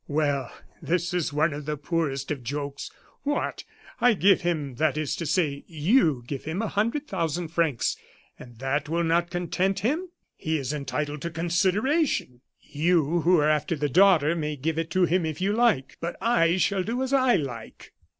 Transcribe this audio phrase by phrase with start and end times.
[0.07, 0.51] Well,
[0.81, 2.89] this is one of the poorest of jokes.
[3.21, 3.63] What!
[3.99, 7.97] I give him that is to say you give him a hundred thousand francs,
[8.39, 10.09] and that will not content him!
[10.35, 12.41] He is entitled to consideration!
[12.59, 16.15] You, who are after the daughter, may give it to him if you like, but
[16.19, 17.93] I shall do as I like!"